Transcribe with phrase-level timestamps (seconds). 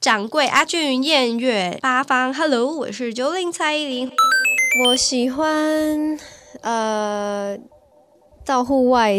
[0.00, 4.08] 掌柜阿俊、燕月、八方，Hello，我是九零蔡依林。
[4.86, 6.16] 我喜欢
[6.60, 7.58] 呃
[8.44, 9.18] 到户外，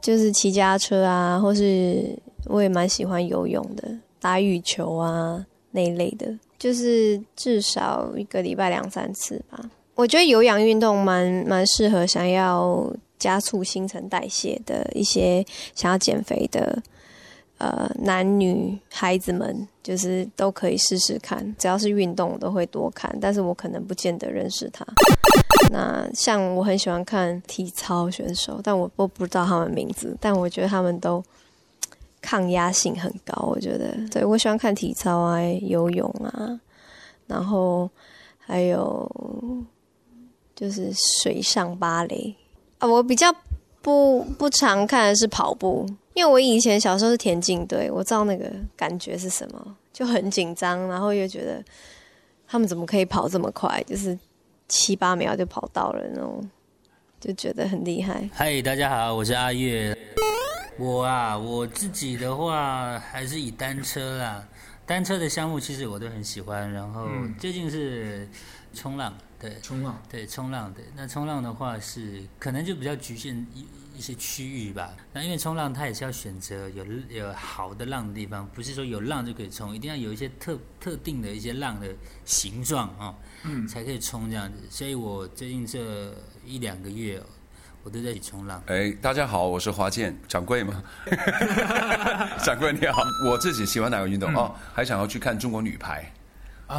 [0.00, 3.88] 就是骑家车啊，或是我也蛮喜欢游泳的，
[4.20, 9.70] 打羽球啊那一类的，就是至少一个礼拜两三次吧。
[9.94, 15.46] 我觉得有氧运动蛮蛮适合想要加速新陈代谢的一些
[15.76, 16.82] 想要减肥的
[17.58, 21.54] 呃男女孩子们，就是都可以试试看。
[21.58, 24.86] 只要是运动，我都会多看，但是我可能不见得认识他。
[25.70, 31.22] 那像我很喜欢看体操选手，但我我不知道他们名字，但我觉得他们都
[32.20, 33.46] 抗压性很高。
[33.46, 36.60] 我觉得，对我喜欢看体操啊、游泳啊，
[37.26, 37.90] 然后
[38.38, 39.10] 还有。
[40.58, 42.34] 就是水上芭蕾
[42.78, 43.30] 啊，我比较
[43.82, 51.62] 不不常看的是跑步，因为我以前小时候是田径队，我知道那个感觉是什么，就很紧张，然后又觉得
[52.48, 54.18] 他们怎么可以跑这么快，就是
[54.66, 56.50] 七八秒就跑到了那种，
[57.20, 58.26] 就觉得很厉害。
[58.32, 59.94] 嗨，大家好，我是阿月。
[60.78, 64.42] 我啊，我自己的话还是以单车啦，
[64.86, 67.06] 单车的项目其实我都很喜欢，然后
[67.38, 68.26] 最近是
[68.72, 69.14] 冲浪。
[69.38, 73.46] 对，冲浪，对冲浪，对那冲浪的话是可能就比较局限
[73.96, 74.94] 一一些区域吧。
[75.12, 81.88] 那因为冲浪它也是要选择有有好的浪的地方，不是说有浪就可以冲，一定要有一些特特定的一些浪的
[82.24, 84.58] 形状哦，嗯，才可以冲这样子。
[84.70, 87.20] 所以我最近这一两个月，
[87.82, 88.62] 我都在冲浪。
[88.66, 90.82] 哎，大家好，我是华健掌柜吗？
[92.44, 94.54] 掌柜你好，我自己喜欢哪个运动哦？
[94.74, 96.12] 还想要去看中国女排。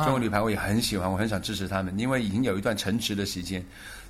[0.04, 3.66] 中国女排我也很喜欢，我很想支持他们，因为已经有一段沉职的时间。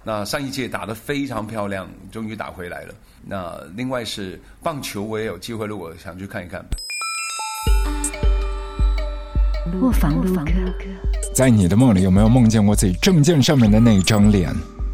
[0.08, 2.95] 那上一届打得非常漂亮，终于打回来了。
[3.25, 6.64] 那另外是棒球，我也有机会，如果想去看一看。
[9.81, 10.23] 卧房
[11.36, 14.49] 在你的梦里有没有梦见过自己证件上面的那张脸？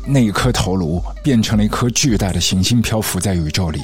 [0.06, 3.82] 那一颗头颅变成了一颗巨大的行星，漂浮在宇宙里，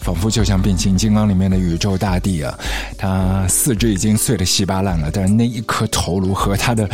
[0.00, 2.58] 仿佛就像变形金刚里面的宇宙大地啊！
[2.98, 6.88] 它四肢已经碎得稀巴烂了，但是那一颗头颅和它的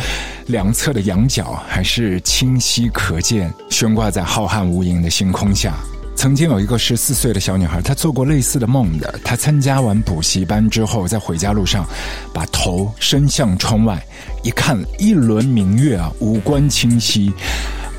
[0.47, 5.73] 两侧的羊角还是清晰可见，悬挂在浩瀚无垠的星空下。
[6.17, 9.19] 曾经有一个十四岁的小女孩，她做过类似的梦的。
[9.23, 11.85] 她参加完补习班之后，在回家路上，
[12.33, 14.03] 把头伸向窗外，
[14.43, 17.31] 一看一轮明月啊，五官清晰。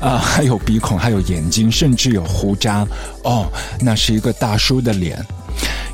[0.01, 2.85] 啊，还有鼻孔，还有眼睛，甚至有胡渣。
[3.23, 3.47] 哦，
[3.81, 5.25] 那是一个大叔的脸。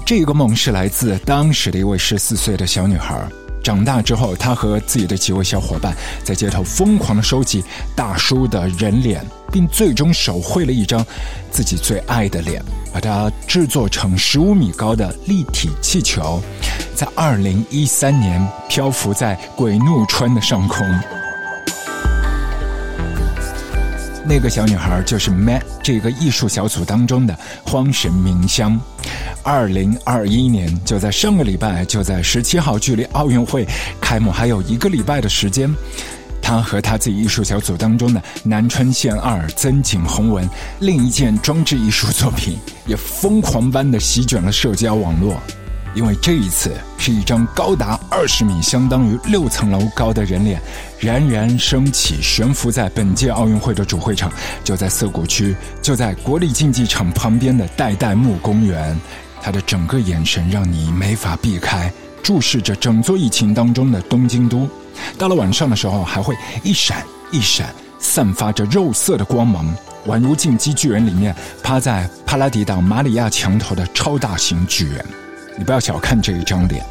[0.06, 3.24] 这个梦是来自当时的一位十四岁的小女孩。
[3.66, 5.92] 长大之后，他和自己的几位小伙伴
[6.24, 7.64] 在街头疯狂的收集
[7.96, 11.04] 大叔的人脸，并最终手绘了一张
[11.50, 16.40] 自己最爱的脸，把它制作成十五米高的立体气球，
[16.94, 20.88] 在二零一三年漂浮在鬼怒川的上空。
[24.28, 28.80] 那个小女孩就是 Matt 这个艺术小组当中的荒神明香。
[29.44, 33.66] 二零二一年就在上个礼拜，就在十七号，距离奥运会
[34.02, 35.74] 开幕还有一个礼拜的时间，
[36.42, 40.48] 他和他自己艺术小组当中的南川县二曾景宏文
[40.80, 45.40] 另一件装置艺术作品，也疯狂般的席卷了社交网络。
[45.96, 50.62] 因为这一次是一张高达二十米，相当于六层楼高的人脸，
[51.00, 54.30] 冉冉升起，悬浮在本届奥运会的主会场，
[54.62, 58.96] 就在涩谷区，就在国立竞技场旁边的代代木公园。
[59.42, 61.92] 他的整个眼神让你没法避开，
[62.22, 64.68] 注视着整座疫情当中的东京都。
[65.18, 69.74] 到了晚上的时候，还会一闪一闪，散发着肉色的光芒，
[70.08, 71.34] 宛如进击巨人里面
[71.64, 75.06] 趴在帕拉迪岛马里亚墙头的超大型巨人。
[75.58, 76.84] 你不要小看这一张脸，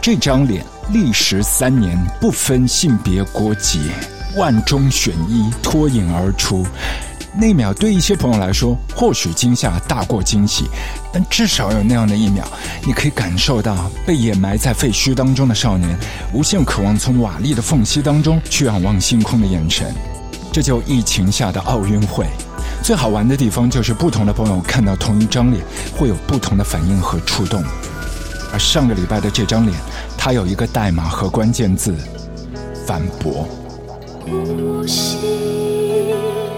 [0.00, 3.90] 这张脸历时三年，不分性别国籍，
[4.36, 6.66] 万中选一，脱颖而出。
[7.34, 10.64] 那秒对一些朋友来说，或许惊吓大过惊喜，
[11.12, 12.42] 但至少有那样的一秒，
[12.86, 15.94] 你可以感受到被掩埋在废墟当中的少年，
[16.32, 19.94] 无限渴望从瓦砾的缝隙当中去仰望星空的眼神。
[20.50, 22.26] 这就疫情下的奥运会。
[22.82, 25.62] 最好玩的地方就是不同的朋友看到同一张脸，
[25.94, 27.62] 会有不同的反应和触动。
[28.52, 29.76] 而上个礼拜的这张脸，
[30.16, 31.94] 它有一个代码和关键字：
[32.86, 33.46] 反驳。
[34.20, 35.18] 呼吸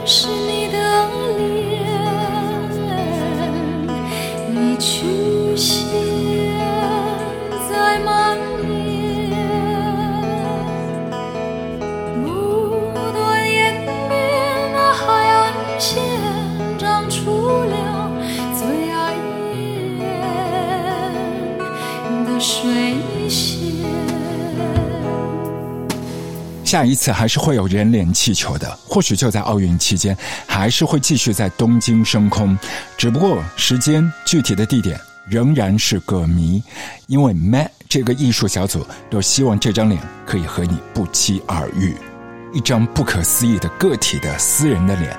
[0.04, 0.78] 是你的
[1.36, 1.86] 脸，
[4.48, 5.56] 你曲
[26.70, 32.56] 下一次还是会有人脸气球的，或许就在奥运期间，还是会继续在东京升空，
[32.96, 34.96] 只不过时间、具体的地点
[35.26, 36.62] 仍然是个谜。
[37.08, 41.92] 因为 Matt 这个艺术小组都希望这张脸可以和你不期而遇，
[42.52, 45.10] 一张不可思议的个体的私人的脸，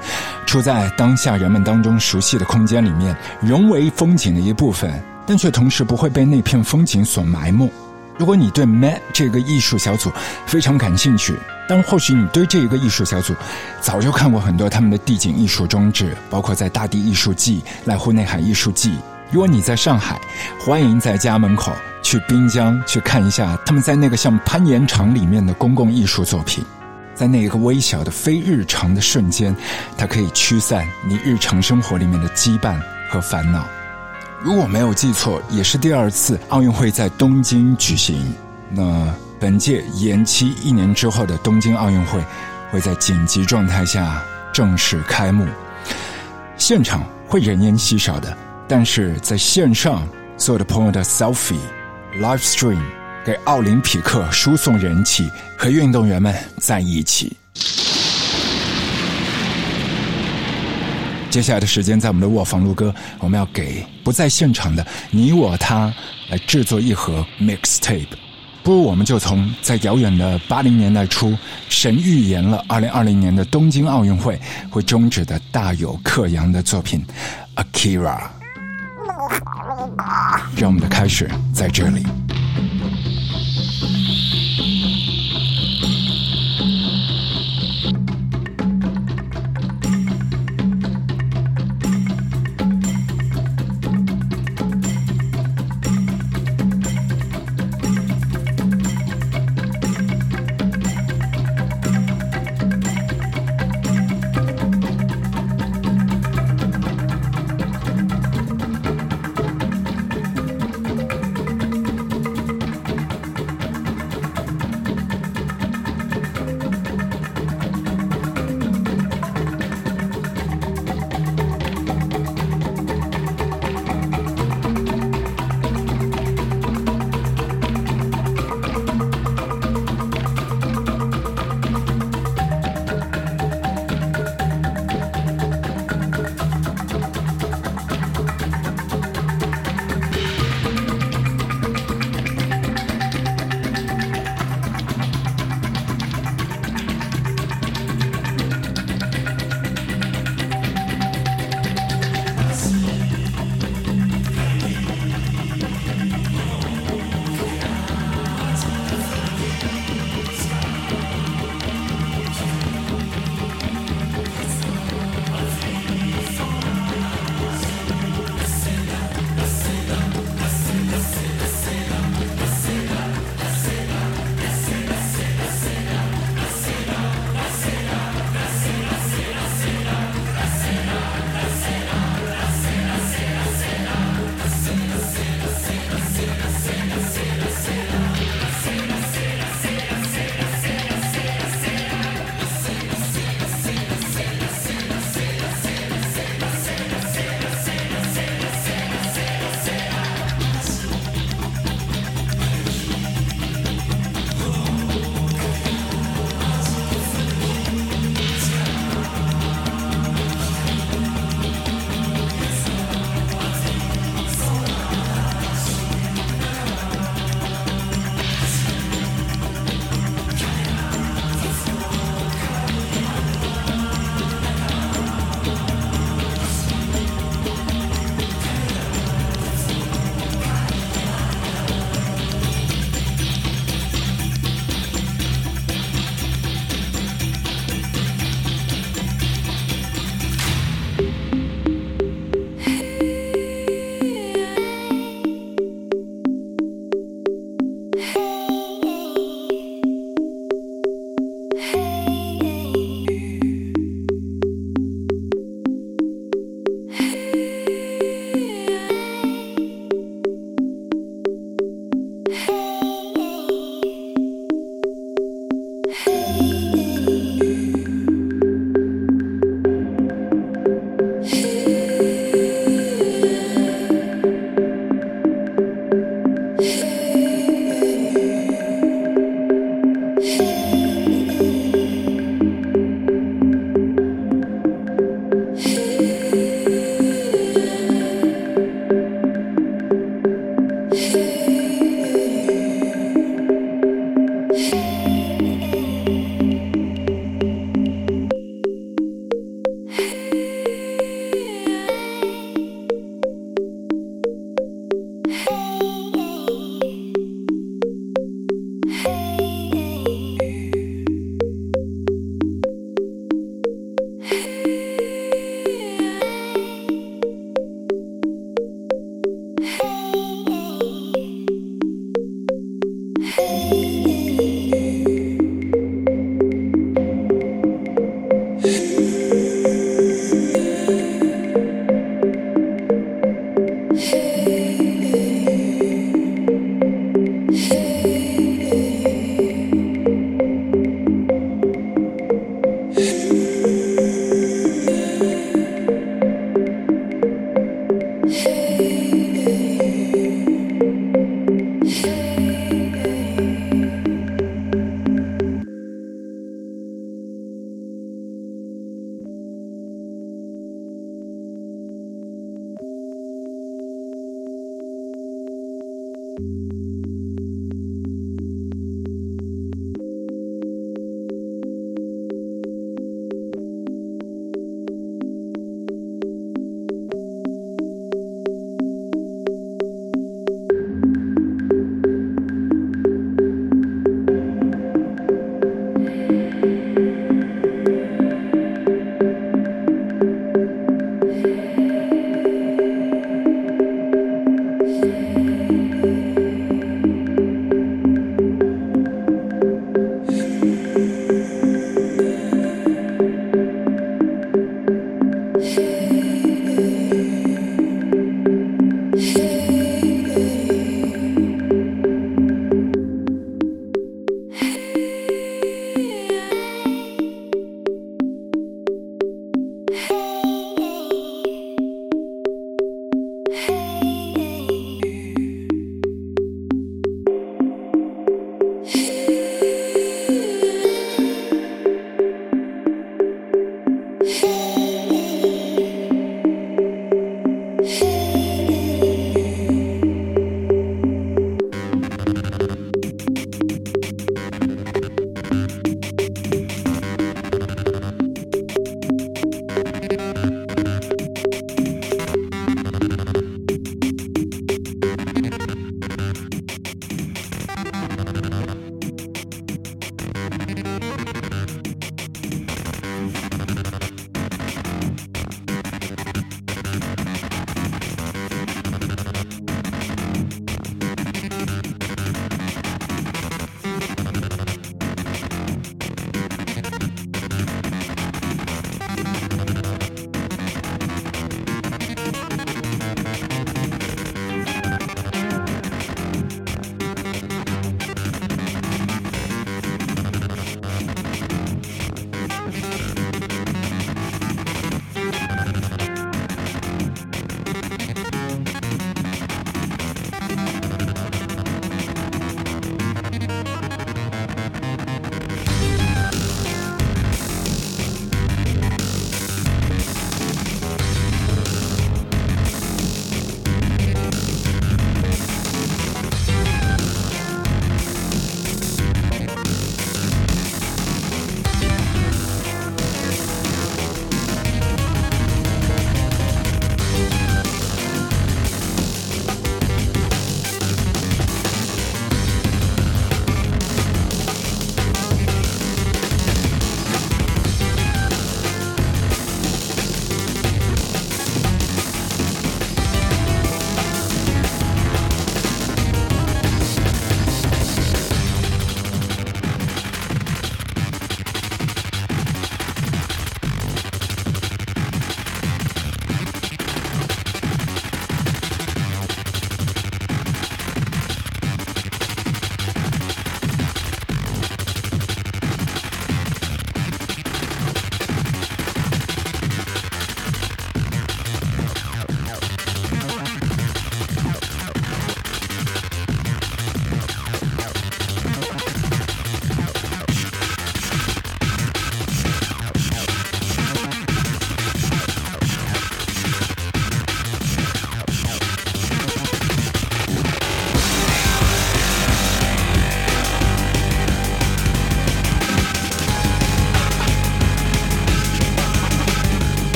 [0.47, 4.89] 处在当下人们当中熟悉的空间里面，融为风景的一部分，
[5.27, 7.69] 但却同时不会被那片风景所埋没。
[8.21, 10.11] 如果你对 MAT 这个艺术小组
[10.45, 11.35] 非常感兴趣，
[11.67, 13.33] 但或许你对这一个艺术小组
[13.81, 18.93] 早就看过很多他们的地景艺术装置，包括在大地艺术季、濑户内海艺术季。
[19.31, 20.21] 如果你在上海，
[20.59, 21.73] 欢迎在家门口
[22.03, 26.63] 去滨江去看一下他们在那个像攀岩场里面的公共艺术作品，
[27.15, 29.55] 在那一个微小的非日常的瞬间，
[29.97, 32.79] 它可以驱散你日常生活里面的羁绊
[33.09, 33.65] 和烦恼。
[34.43, 38.33] 如果没有记错，也是第二次奥运会在东京举行。
[38.71, 42.19] 那本届延期一年之后的东京奥运会，
[42.71, 44.19] 会在紧急状态下
[44.51, 45.45] 正式开幕。
[46.57, 48.35] 现场会人烟稀少的，
[48.67, 50.07] 但是在线上
[50.37, 51.59] 所有的朋友的 selfie
[52.19, 52.81] live stream
[53.23, 57.37] 给奥林匹克输送人气，和运动员们在一起。
[61.31, 65.91] 接下来的时间，在我们的卧房录歌，我们要给不在现场的你我他
[66.29, 68.05] 来制作一盒 mixtape。
[68.61, 71.33] 不如我们就从在遥远的八零年代初，
[71.69, 74.37] 神预言了二零二零年的东京奥运会
[74.69, 77.01] 会终止的大有克洋的作品
[77.63, 78.19] 《Akira》，
[80.57, 82.05] 让我们的开始在这里。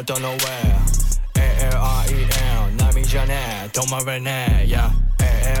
[0.00, 0.36] 音の上
[1.34, 3.34] ALREM 波じゃね
[3.66, 4.90] え止まれねえ Yeah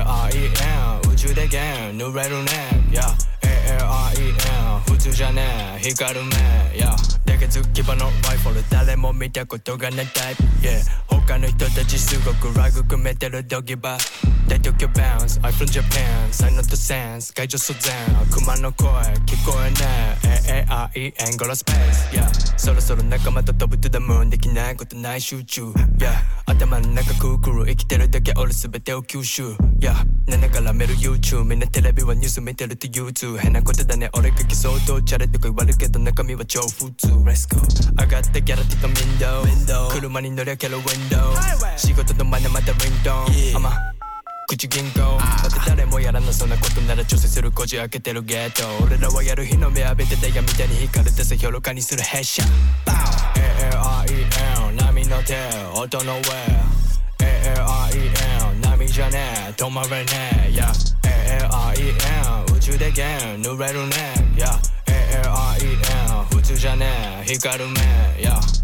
[0.04, 2.50] ALREM 宇宙で弦濡れるね
[2.90, 3.02] Yeah
[3.42, 5.42] ALREM 普通じゃね
[5.76, 6.30] え光る目
[6.78, 6.90] Yeah
[7.24, 8.39] だけ突き場のライフル誰
[9.01, 10.43] も見たことがないタイプ。
[10.61, 13.97] Yeah 他の人たちすごくラグ組めてるドギバ
[14.47, 16.31] They took your bounce I'm from Japan.
[16.31, 17.93] 才能とセンス解除阻然
[18.31, 18.87] 熊の声
[19.25, 25.63] 聞こえねえ AAREN ゴロスペース Yeah そろそろ仲間と飛ぶ to the moon できないことない集中。
[25.97, 26.11] Yeah
[26.45, 29.51] 頭の中クークル生きてるだけ俺全てを吸収。
[29.79, 29.95] Yeah
[30.27, 34.09] 7から見る YouTube みんなテレビはニュース見てるって憂鬱変なことだね。
[34.13, 37.07] 俺が理想とチャレとか言われるけど中身は超普通。
[37.23, 37.61] Let's go
[37.99, 39.15] 上がってギャラティとウィ
[39.63, 41.19] ンドウ車に乗りゃけるウィンドウ
[41.77, 43.13] 仕事の真似またリント
[43.53, 43.71] ン、甘
[44.47, 52.45] 口銀行だって誰もやらなそうなことなら調整するこじ開けてるゲート俺らはやる日の目浴びてダイヤみたいに光る手さ評論家にするヘッシャ
[52.85, 55.35] ALREM 波の手
[55.79, 56.21] 音の上
[57.19, 60.05] ALREM 波じゃねえ止まれね
[60.47, 60.67] え Yeah.
[61.47, 63.95] ALREM 宇宙で弦濡れるね
[64.35, 64.59] Yeah.
[64.87, 66.85] ALREM 普通じゃね
[67.21, 67.79] え光る目
[68.21, 68.60] Yeah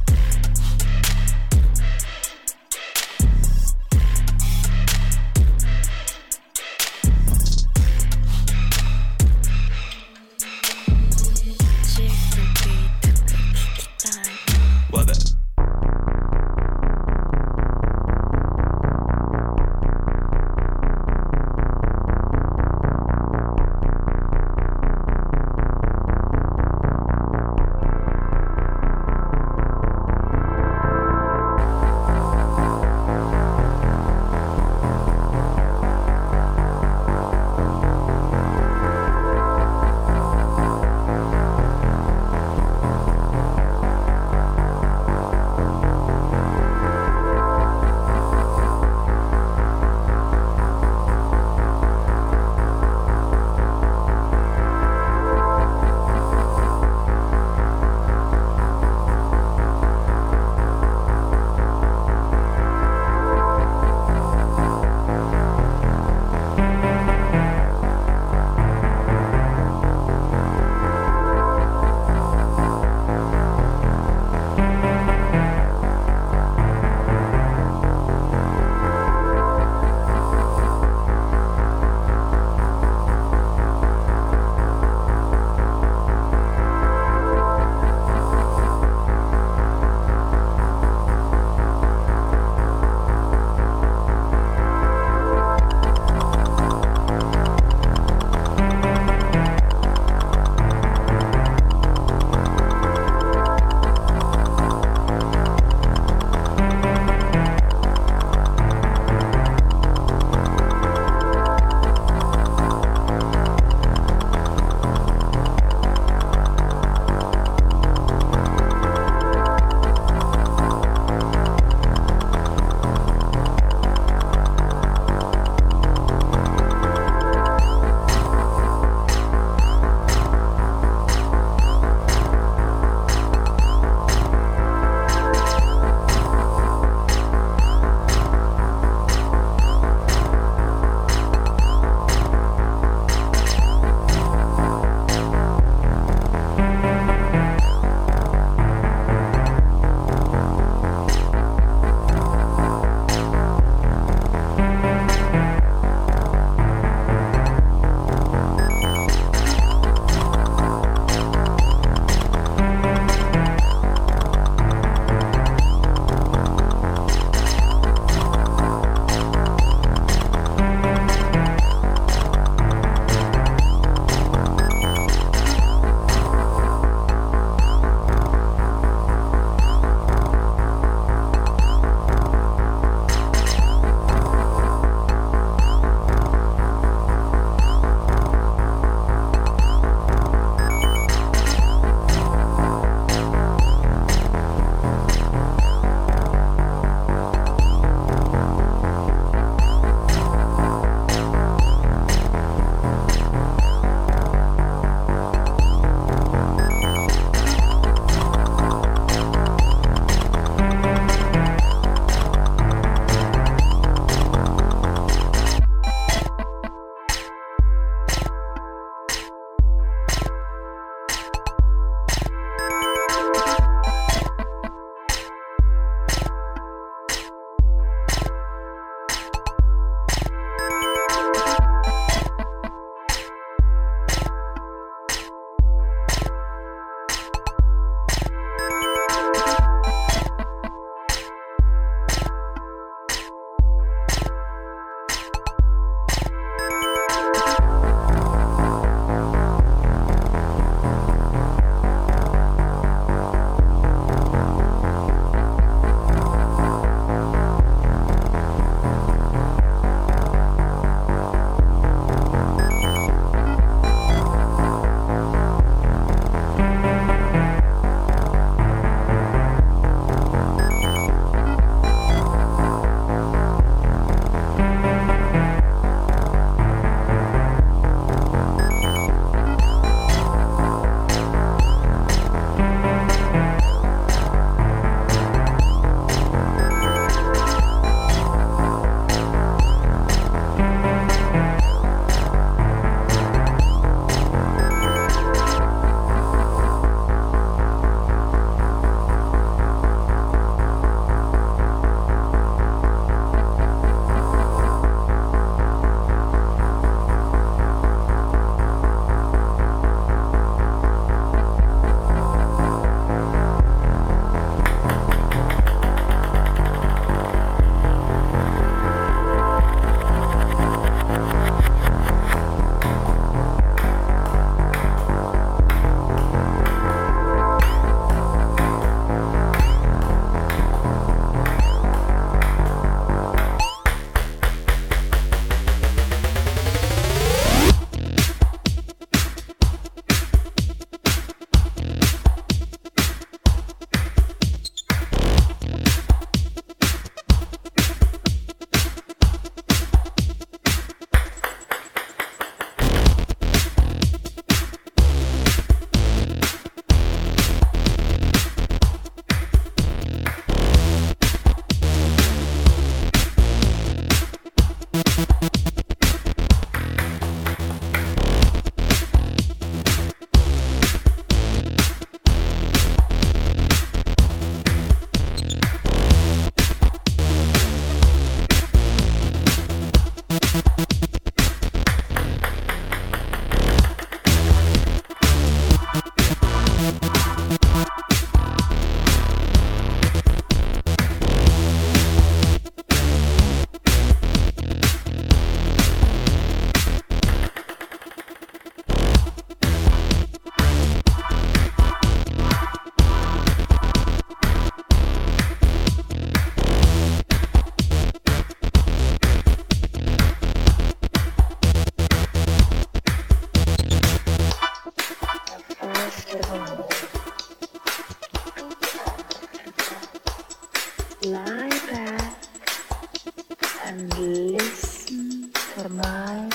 [423.86, 426.50] and listen for my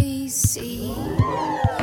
[0.00, 1.77] I see.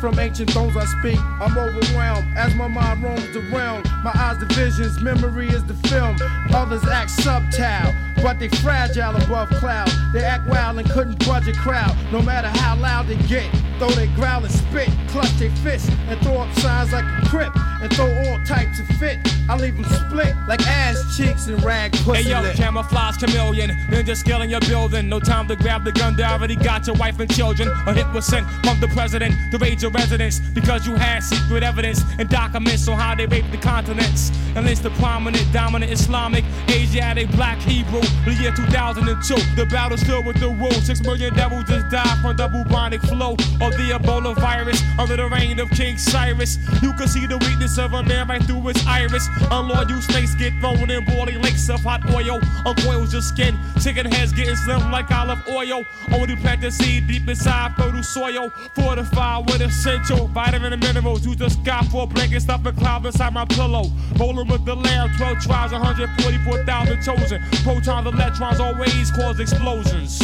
[0.00, 1.18] From ancient thrones I speak.
[1.40, 3.84] I'm overwhelmed as my mind roams around.
[4.02, 6.16] My eyes the visions, memory is the film.
[6.54, 9.90] Others act subtile, but they fragile above cloud.
[10.12, 13.50] They act wild and couldn't budge a crowd, no matter how loud they get.
[13.78, 17.52] Though they growl and spit, clutch their fists and throw up signs like a crip
[17.80, 19.18] and throw all types of fit.
[19.48, 22.54] I leave them split like ass cheeks and rag pussy Hey yo, lip.
[22.56, 25.08] camouflage chameleon, ninja skill in your building.
[25.08, 27.68] No time to grab the gun, they already got your wife and children.
[27.86, 31.62] A hit was sent from the president to raid your residence because you had secret
[31.62, 34.30] evidence and documents on how they raped the continents.
[34.56, 38.00] And it's the prominent, dominant Islamic, Asiatic, black Hebrew.
[38.24, 40.72] The year 2002, the battle's still with the rule.
[40.72, 45.28] Six million devils just died from the bubonic flow of the Ebola virus under the
[45.28, 46.58] reign of King Cyrus.
[46.82, 49.28] You can see the weakness of a man right through his iris.
[49.50, 52.40] Unloyal snakes get thrown in boiling lakes of hot oil.
[52.66, 55.84] Uncoils your skin, chicken heads getting slim like olive oil.
[56.12, 58.50] Only plant the seed deep inside fertile soil.
[58.74, 61.24] Fortified with essential vitamin and minerals.
[61.24, 63.84] Use the sky for a blanket, stuff a cloud beside my pillow.
[64.40, 67.42] Rolling with the lamb, 12 tribes, 144,000 chosen.
[67.62, 70.18] Protons, electrons always cause explosions.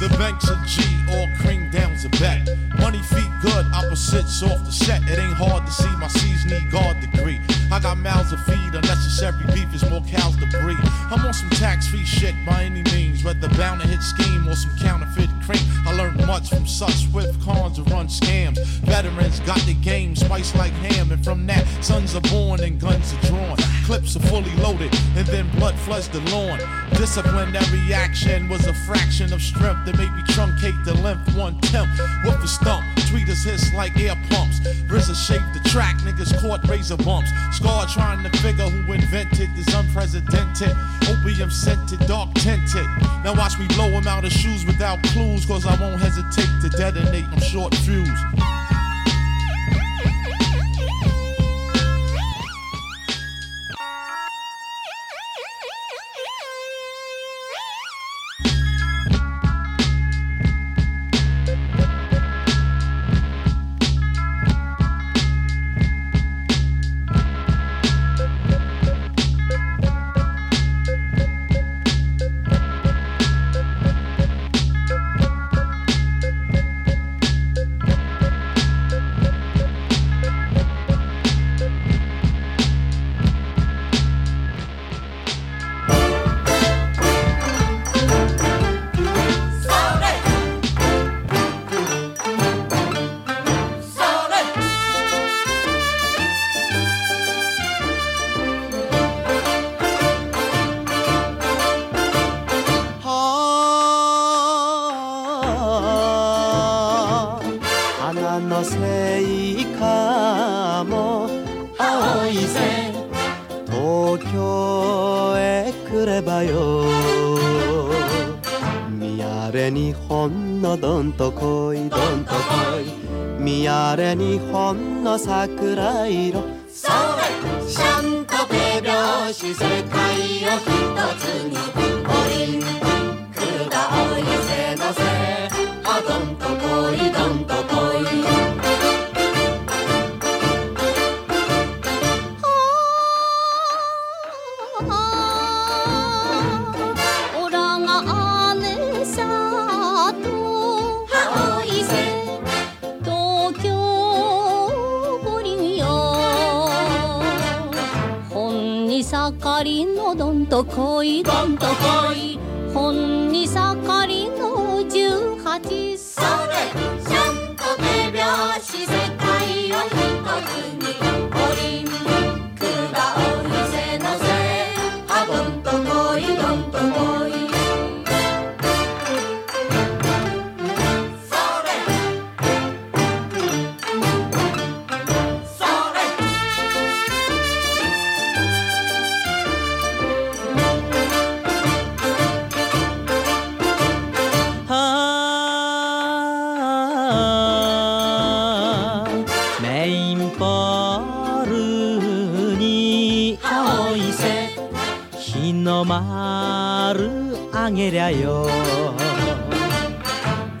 [0.00, 2.46] The banks of G, all cream down's a bet.
[2.78, 5.00] Money feet good, opposites off the set.
[5.08, 7.40] It ain't hard to see my C's need guard degree.
[7.72, 10.84] I got mouths to feed, unnecessary beef is more cows to breed.
[11.10, 14.54] I'm on some tax free shit by any means, whether bound to hit scheme or
[14.54, 15.62] some counterfeit cream.
[15.86, 18.58] I learned much from such swift cons to run scams.
[18.84, 23.14] Veterans got the game spiced like ham, and from that, sons are born and guns
[23.14, 23.56] are drawn.
[23.84, 26.58] Clips are fully loaded, and then blood floods the lawn.
[26.96, 31.90] Disciplinary action was a fraction of strength that made me truncate the length one tenth.
[32.24, 32.82] With the stump,
[33.12, 34.60] tweeters hiss like air pumps.
[34.88, 37.30] RZA shaped the track, niggas caught razor bumps.
[37.52, 40.74] Scar trying to figure who invented this unprecedented
[41.08, 42.86] opium scented, dark tinted.
[43.22, 46.70] Now watch me blow him out of shoes without clues, cause I won't hesitate to
[46.70, 47.26] detonate.
[47.30, 48.08] I'm short fuse.」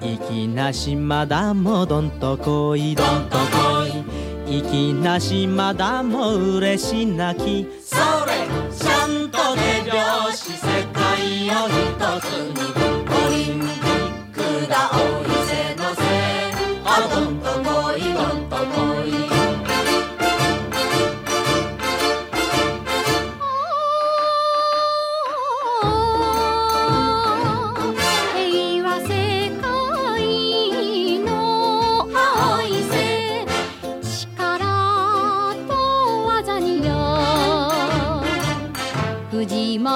[0.00, 3.84] いきなしまだもどんとこいどんとこ
[4.48, 7.96] い」「いきなしまだもうれしなき」「そ
[8.26, 12.30] れちゃんとでりょうしてかいをひとつ
[12.68, 12.74] に」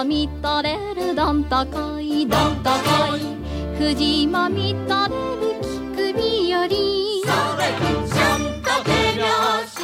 [0.04, 3.20] まとれるどんとこいどんとこい
[3.78, 7.20] 藤まみとれるきくびより。
[7.24, 8.90] それくちゃんと手
[9.20, 9.77] 拍子。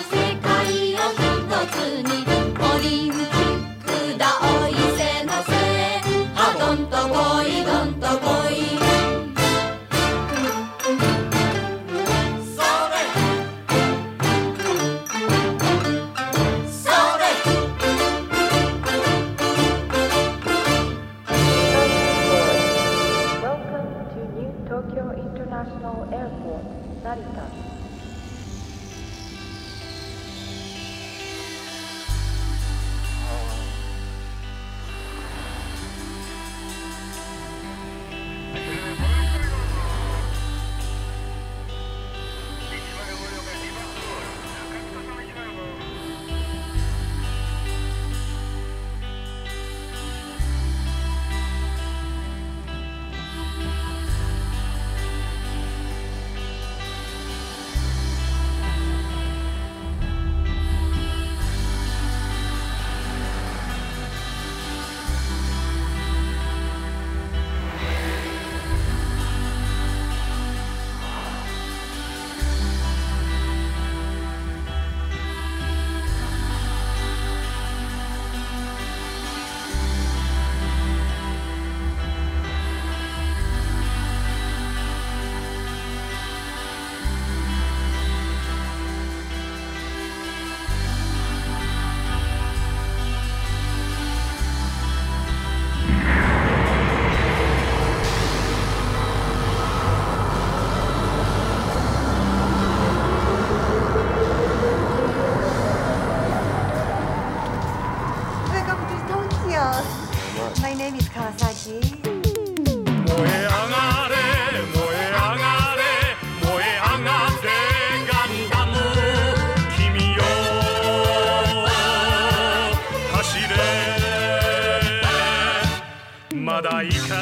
[126.93, 127.14] you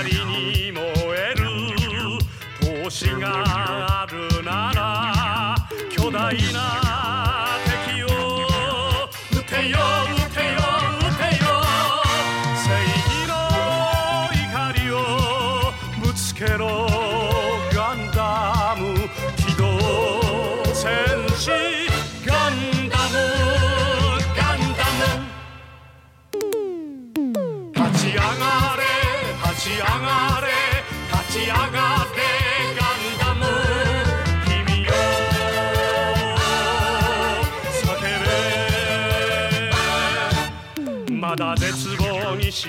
[42.53, 42.69] 沈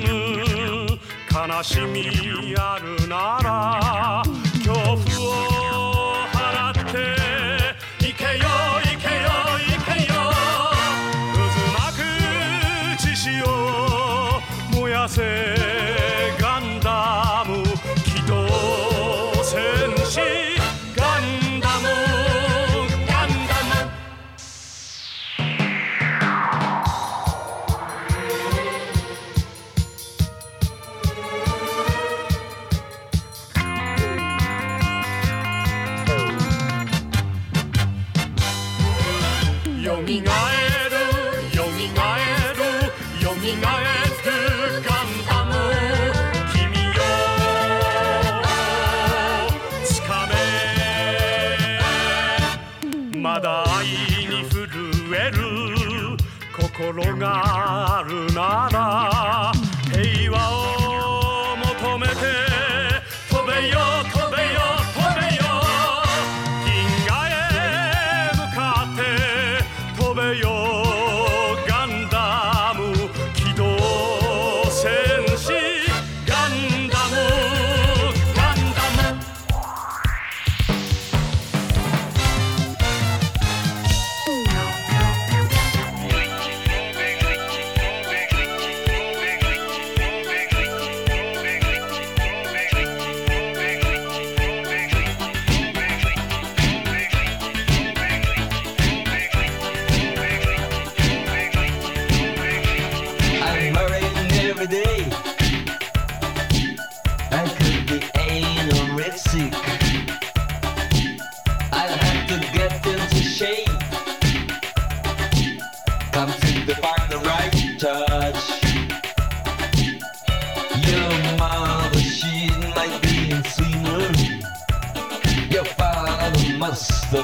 [0.00, 0.08] む
[1.30, 4.22] 悲しみあるなら
[4.58, 6.74] 恐怖を払っ
[8.00, 8.30] ていけよ
[8.82, 10.18] いけよいけよ。
[11.32, 11.38] 渦
[11.78, 12.02] 巻く
[12.98, 13.46] 血潮
[14.72, 15.59] 燃やせ。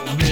[0.05, 0.26] with me.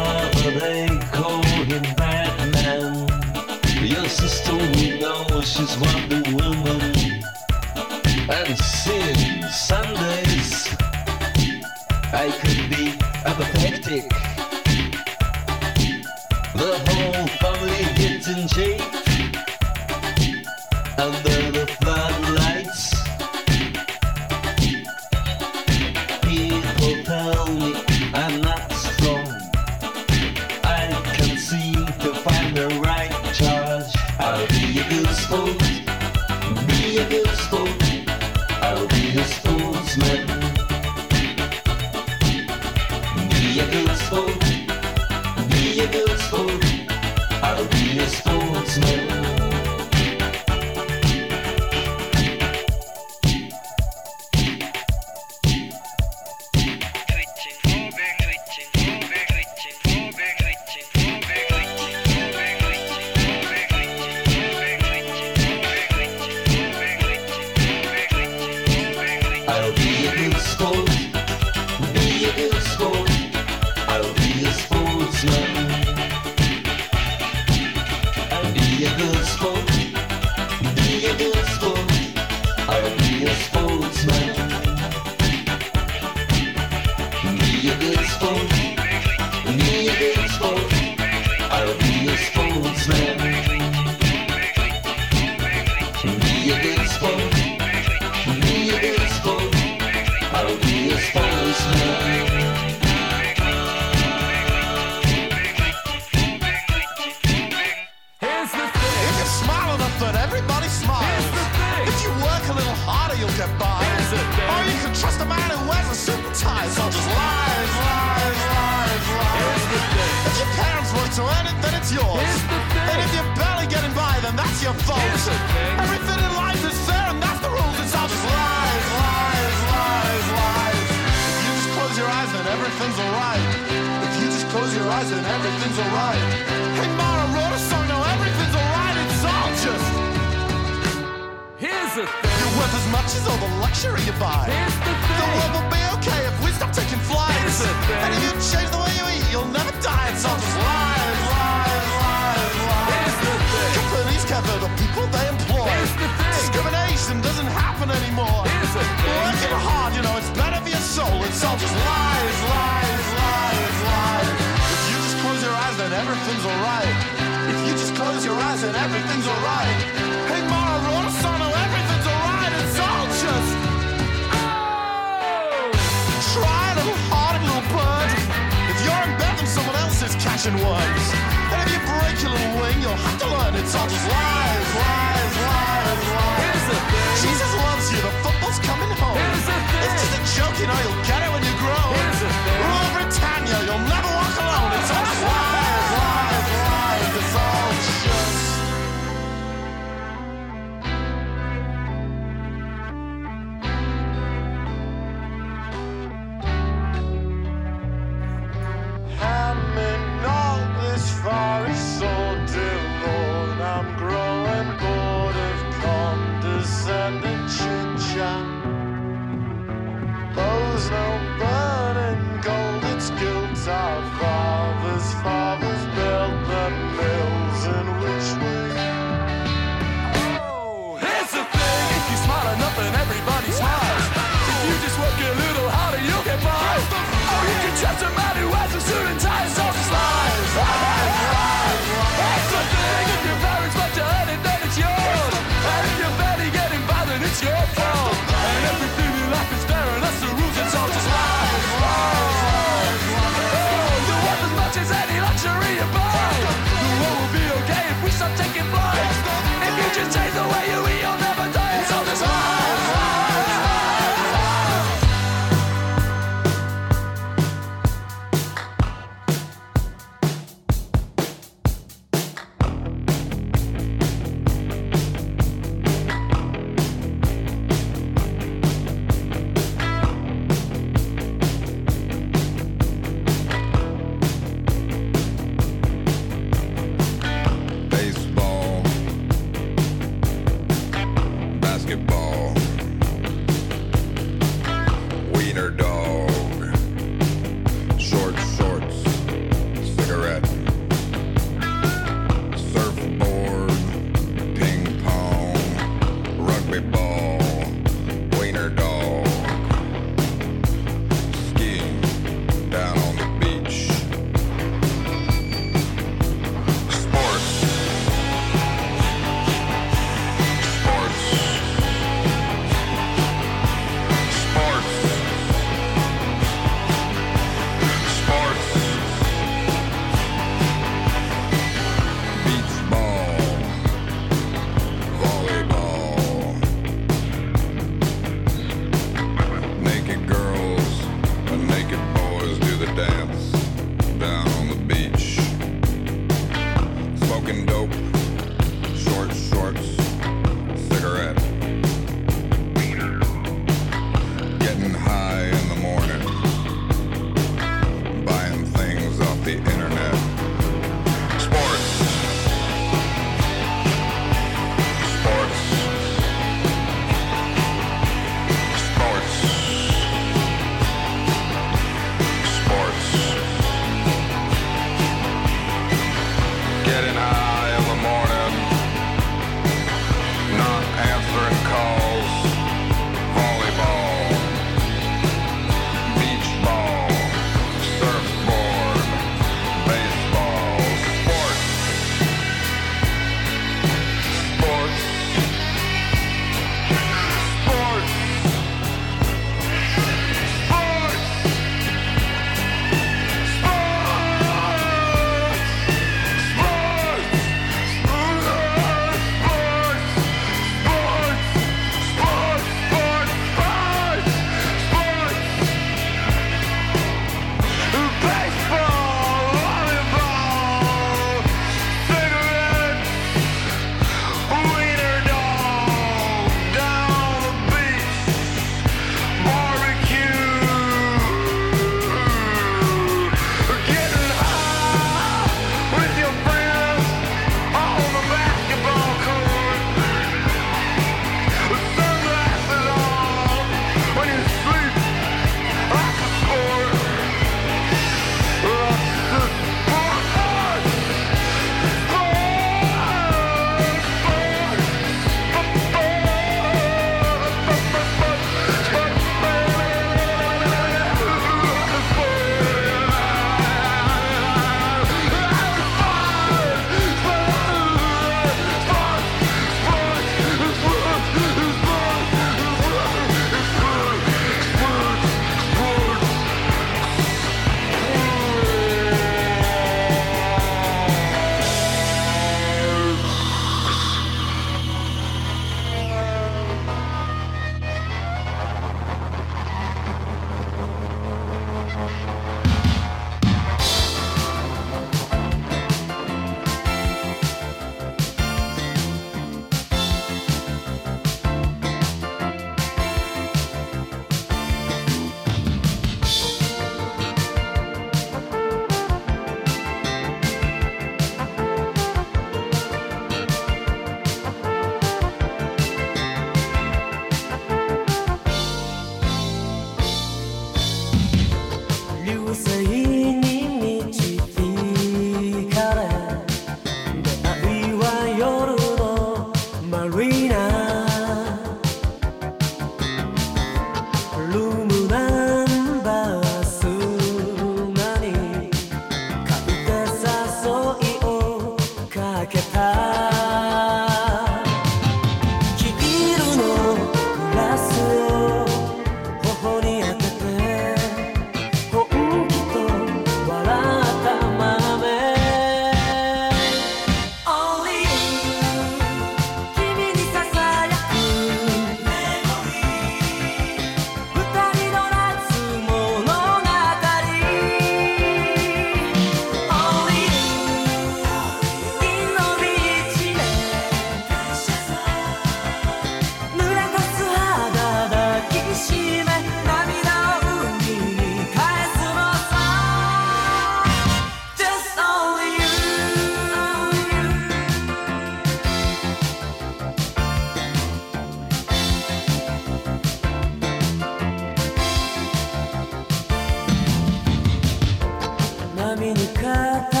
[599.13, 600.00] に語